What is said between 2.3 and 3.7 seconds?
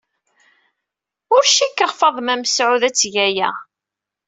Mesɛud ad teg aya.